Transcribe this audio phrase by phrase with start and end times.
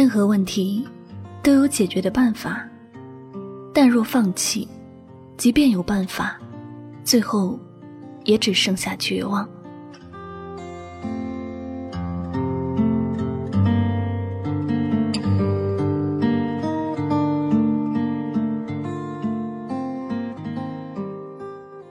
[0.00, 0.88] 任何问题
[1.42, 2.66] 都有解决的办法，
[3.70, 4.66] 但若放弃，
[5.36, 6.40] 即便有办法，
[7.04, 7.60] 最后
[8.24, 9.46] 也只剩下绝望。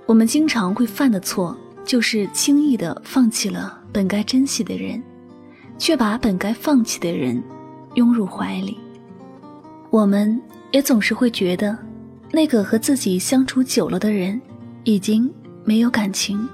[0.07, 4.99] 我们经常会犯的错，就是轻易的放弃了本该珍惜的人，
[5.77, 7.39] 却把本该放弃的人。
[8.00, 8.78] 拥入怀里，
[9.89, 11.78] 我们也总是会觉得，
[12.31, 14.39] 那个和自己相处久了的人，
[14.86, 15.30] 已经
[15.66, 16.47] 没有感情，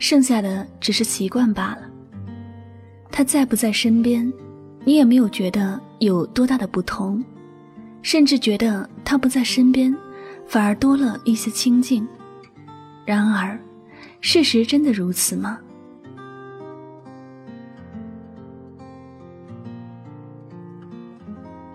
[0.00, 1.82] 剩下的只是习惯罢了。
[3.08, 4.32] 他在不在身边，
[4.84, 7.22] 你也没有觉得有多大的不同，
[8.02, 9.96] 甚至觉得他不在身边，
[10.44, 12.04] 反而多了一些亲近。
[13.04, 13.56] 然而，
[14.20, 15.60] 事实真的如此吗？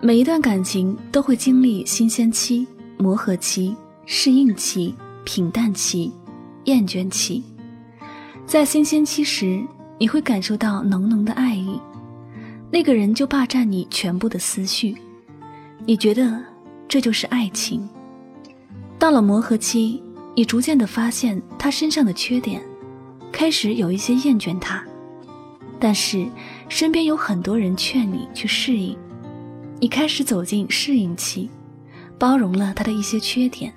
[0.08, 6.10] 每一段感情都会经历新鲜期、磨合期、适应期、平淡期、
[6.64, 7.44] 厌倦期。
[8.46, 9.62] 在新鲜期时，
[9.98, 11.78] 你会感受到浓浓的爱意，
[12.70, 14.96] 那个人就霸占你全部的思绪，
[15.84, 16.42] 你觉得
[16.88, 17.86] 这就是爱情。
[18.98, 20.02] 到了磨合期，
[20.34, 22.62] 你逐渐的发现他身上的缺点，
[23.30, 24.82] 开始有一些厌倦他，
[25.78, 26.26] 但是
[26.66, 28.96] 身边有很多人劝你去适应。
[29.80, 31.48] 你开始走进适应期，
[32.18, 33.72] 包容了他的一些缺点，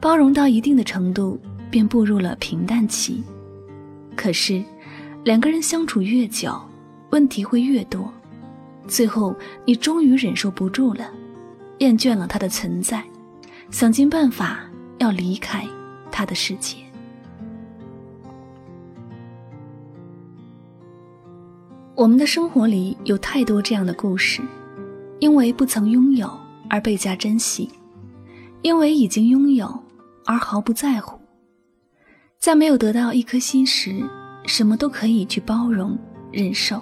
[0.00, 3.24] 包容到一定的程度，便步入了平淡期。
[4.14, 4.62] 可是，
[5.24, 6.56] 两个人相处越久，
[7.10, 8.08] 问题会越多，
[8.86, 9.34] 最后
[9.64, 11.10] 你终于忍受不住了，
[11.78, 13.02] 厌倦了他的存在，
[13.70, 14.60] 想尽办法
[14.98, 15.66] 要离开
[16.12, 16.76] 他的世界。
[21.96, 24.40] 我们的生活里有太多这样的故事。
[25.20, 26.30] 因为不曾拥有
[26.68, 27.70] 而倍加珍惜，
[28.62, 29.66] 因为已经拥有
[30.24, 31.18] 而毫不在乎。
[32.38, 34.02] 在没有得到一颗心时，
[34.44, 35.98] 什么都可以去包容
[36.30, 36.78] 忍受；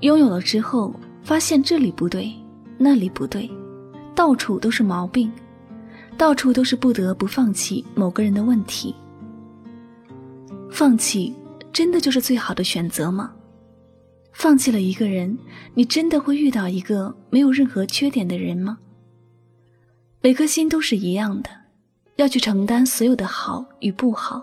[0.00, 2.30] 拥有了之后，发现这里不对，
[2.76, 3.50] 那里不对，
[4.14, 5.32] 到处都是毛病，
[6.18, 8.94] 到处都是不得不放弃某个人的问题。
[10.70, 11.34] 放弃
[11.72, 13.32] 真的就是最好的选择吗？
[14.40, 15.36] 放弃了一个人，
[15.74, 18.78] 你真的会遇到一个没有任何缺点的人吗？
[20.22, 21.50] 每颗心都是一样的，
[22.16, 24.42] 要去承担所有的好与不好，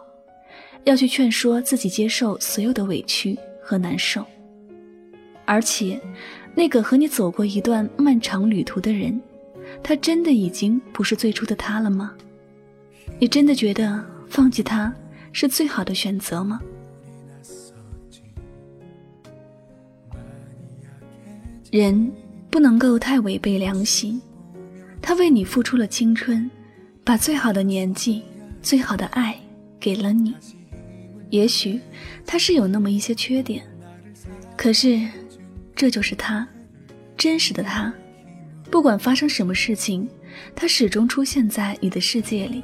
[0.83, 4.23] 要去劝说自己接受所有的委屈和难受。
[5.45, 5.99] 而且，
[6.53, 9.19] 那个和你走过一段漫长旅途的人，
[9.81, 12.13] 他真的已经不是最初的他了吗？
[13.17, 14.93] 你真的觉得放弃他
[15.33, 16.61] 是最好的选择吗？
[21.69, 22.09] 人
[22.49, 24.21] 不能够太违背良心，
[25.01, 26.49] 他为你付出了青春，
[27.03, 28.23] 把最好的年纪、
[28.61, 29.37] 最好的爱
[29.77, 30.33] 给了你。
[31.29, 31.77] 也许
[32.25, 33.65] 他是有那么一些缺点，
[34.55, 35.05] 可是
[35.75, 36.47] 这就是他，
[37.17, 37.93] 真实的他。
[38.71, 40.07] 不管发生什么事情，
[40.55, 42.63] 他始终出现在你的世界里，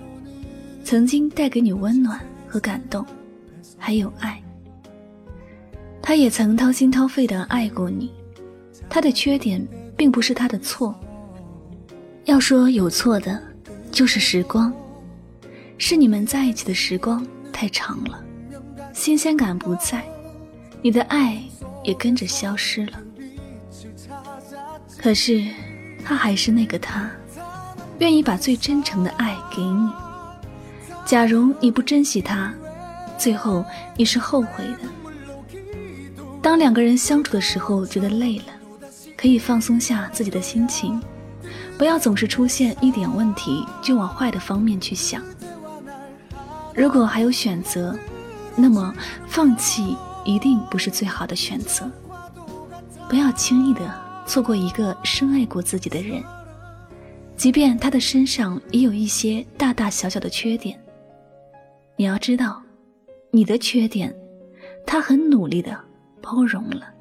[0.85, 2.17] 曾经带给你温暖
[2.47, 3.05] 和感动，
[3.77, 4.41] 还有爱。
[6.01, 8.09] 他也曾掏心掏肺的爱过你。
[8.93, 9.67] 他的缺点
[9.97, 10.93] 并不是他的错。
[12.25, 13.41] 要说有错的，
[13.91, 14.71] 就是时光，
[15.79, 18.23] 是你们在一起的时光太长了，
[18.93, 20.05] 新鲜感不在，
[20.83, 21.41] 你的爱
[21.83, 22.99] 也跟着消失了。
[24.95, 25.43] 可是，
[26.05, 27.09] 他还是那个他，
[27.97, 29.89] 愿意把最真诚的爱给你。
[31.03, 32.53] 假如你不珍惜他，
[33.17, 33.65] 最后
[33.97, 35.57] 你是后悔的。
[36.43, 38.45] 当两个人相处的时候，觉得累了。
[39.23, 41.01] 可以放松下自己的心情，
[41.77, 45.23] 不要总是出现一点问题就往坏的方面去想。
[46.75, 47.97] 如果还有选择，
[48.53, 48.93] 那么
[49.25, 51.89] 放弃一定不是最好的选择。
[53.07, 53.95] 不要轻易的
[54.27, 56.21] 错过一个深爱过自己的人，
[57.37, 60.77] 即便他的身上也有一些大大小小的缺点。
[61.95, 62.61] 你要知道，
[63.31, 64.13] 你的缺点，
[64.85, 65.79] 他很努力的
[66.21, 66.92] 包容了。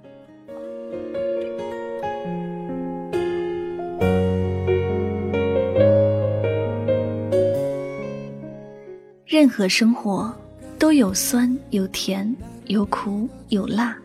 [9.32, 10.30] 任何生活
[10.78, 12.36] 都有酸有甜
[12.66, 13.96] 有苦有辣，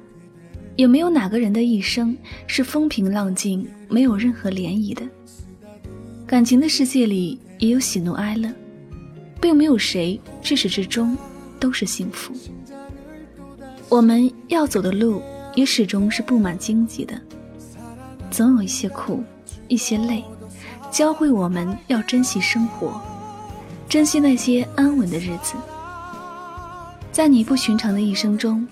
[0.77, 5.06] 有没有哪个人的一生是风平浪静没有任何涟漪的？
[6.25, 8.50] 感情的世界里也有喜怒哀乐，
[9.41, 11.18] 并没有谁至始至终
[11.59, 12.33] 都是幸福。
[13.89, 15.21] 我们要走的路
[15.56, 17.19] 也始终是布满荆棘的，
[18.31, 19.21] 总有一些苦，
[19.68, 20.23] 一些累，
[20.89, 23.01] 教会我们要珍惜生活。
[23.89, 25.53] 珍惜那些安稳的日子，
[27.09, 28.67] 在你不寻常的一生中，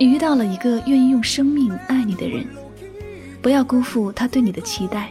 [0.00, 2.46] 你遇到了一个愿意用生命爱你的人，
[3.42, 5.10] 不要辜负他对你的期待，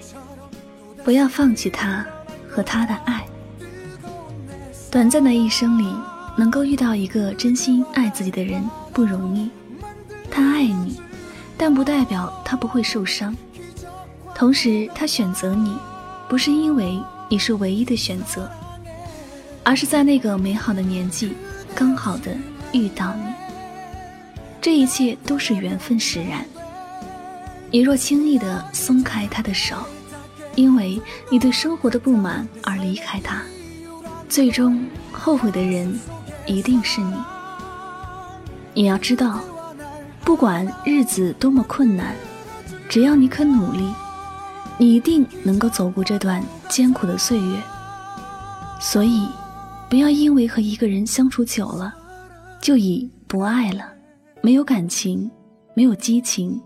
[1.03, 2.03] 不要放弃他
[2.49, 3.23] 和他的爱。
[4.89, 5.93] 短暂的一生里，
[6.35, 9.51] 能够遇到一个真心爱自己的人不容易，
[10.31, 10.99] 他爱你，
[11.55, 13.35] 但不代表他不会受伤。
[14.33, 15.77] 同时，他选择你，
[16.27, 16.99] 不是因为
[17.29, 18.49] 你是唯一的选择。
[19.65, 21.35] 而是在那个美好的年纪，
[21.73, 22.31] 刚好的
[22.71, 23.23] 遇到你。
[24.61, 26.45] 这一切都是缘分使然。
[27.71, 29.75] 你若轻易的松开他的手，
[30.53, 31.01] 因为
[31.31, 33.41] 你对生活的不满而离开他，
[34.29, 35.99] 最终后悔的人
[36.45, 37.15] 一定是你。
[38.75, 39.41] 你要知道，
[40.23, 42.15] 不管日子多么困难，
[42.87, 43.91] 只要你肯努力，
[44.77, 47.59] 你一定能够走过这段艰苦的岁月。
[48.79, 49.27] 所以。
[49.89, 51.93] 不要因为和一个人相处久了，
[52.61, 53.93] 就以不爱了、
[54.41, 55.29] 没有感情、
[55.73, 56.59] 没有激情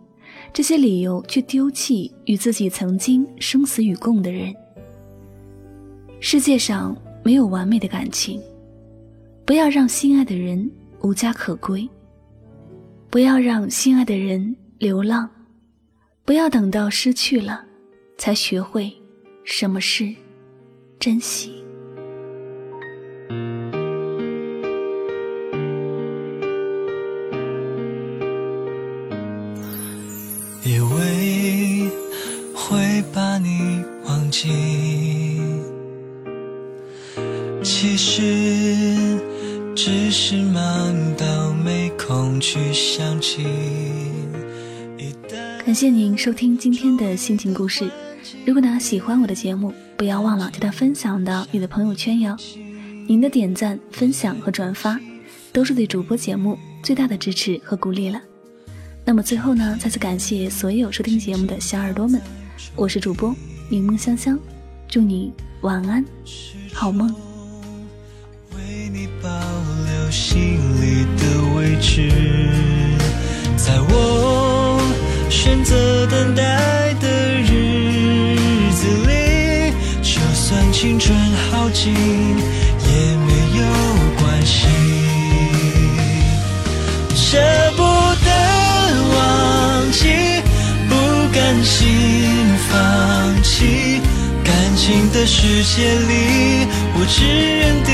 [0.54, 4.54] 这些理由去丢弃与自己曾经生死与共的人。
[6.20, 8.42] 世界上没有完美的感情，
[9.46, 10.70] 不要让心爱的人
[11.02, 11.88] 无家可归，
[13.10, 15.30] 不要让心爱的人流浪，
[16.26, 17.64] 不要等到失去了，
[18.18, 18.92] 才学会
[19.44, 20.14] 什么是
[21.00, 21.64] 珍惜。
[37.72, 39.20] 其实
[39.76, 43.46] 只是忙到没空去想起。
[45.64, 47.88] 感谢您收听今天的心情故事。
[48.44, 52.36] 如果呢喜欢我的节目，不要忘了将它分享到你的朋友圈哟。
[53.08, 55.00] 您的点赞、分享和转发，
[55.54, 58.20] 都是对主播节目最大的支持和鼓励了。
[59.06, 62.20] 那么最后呢，再次感谢所有收听节目的小耳朵们，
[62.76, 63.34] 我是主播
[63.70, 64.40] 柠檬香香，
[64.88, 65.32] 祝你
[65.62, 66.04] 晚安，
[66.74, 67.29] 好梦。
[70.10, 71.22] 保留心里的
[71.56, 72.10] 位置，
[73.56, 74.82] 在我
[75.30, 76.42] 选择等待
[77.00, 77.08] 的
[77.44, 78.36] 日
[78.74, 79.72] 子里，
[80.02, 81.16] 就算青春
[81.52, 82.90] 耗尽也
[83.28, 83.64] 没有
[84.18, 84.66] 关系。
[87.16, 87.38] 舍
[87.78, 87.84] 不
[88.26, 88.30] 得
[89.14, 90.02] 忘记，
[90.90, 90.96] 不
[91.32, 91.78] 甘心
[92.68, 94.02] 放弃。
[94.44, 96.12] 感情的世界里，
[96.96, 97.24] 我只
[97.60, 97.94] 认定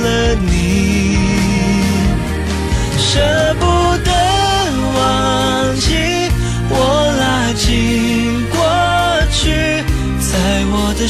[0.00, 0.06] 了
[0.36, 0.48] 你，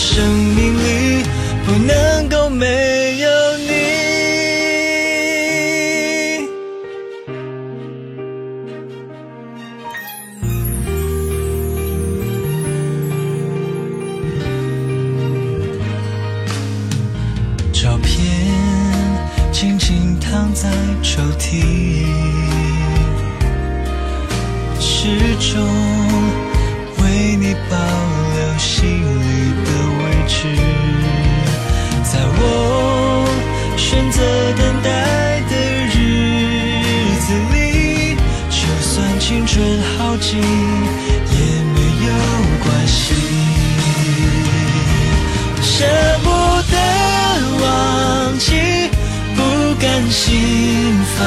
[0.02, 0.26] 生
[0.56, 1.24] 命里，
[1.66, 2.99] 不能够没
[40.20, 40.42] 近也
[41.74, 42.08] 没有
[42.62, 43.14] 关系，
[45.62, 45.84] 舍
[46.22, 46.28] 不
[46.70, 46.74] 得
[47.62, 47.64] 忘
[48.38, 48.48] 记，
[49.34, 49.38] 不
[49.80, 50.22] 甘心
[51.16, 51.18] 放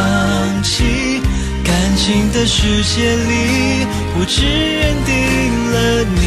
[0.63, 1.21] 弃。
[1.63, 3.85] 感情的世界里，
[4.15, 5.12] 我只认定
[5.71, 5.75] 了
[6.15, 6.21] 你。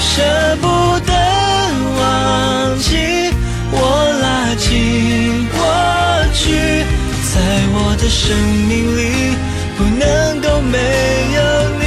[0.00, 0.12] 舍
[0.60, 0.66] 不
[1.06, 1.12] 得
[1.98, 2.00] 忘
[2.78, 2.88] 记，
[3.70, 3.74] 我
[4.22, 4.24] 拉
[4.56, 5.56] 近过
[6.32, 6.42] 去，
[7.32, 7.34] 在
[7.72, 8.24] 我的生
[8.68, 9.00] 命里
[9.76, 10.78] 不能够没
[11.34, 11.85] 有你。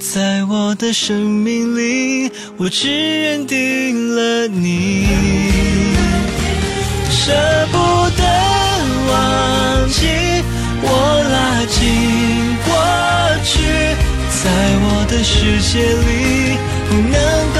[0.00, 5.06] 在我的生命里我只认定了你。
[7.10, 7.32] 舍
[7.72, 7.76] 不
[8.16, 8.22] 得
[9.10, 10.06] 忘记
[10.82, 10.86] 我
[11.32, 11.76] 拉近
[12.64, 12.70] 过
[13.44, 13.50] 去
[14.30, 14.48] 在
[14.84, 16.56] 我的世界里
[16.88, 17.18] 不能
[17.54, 17.58] 够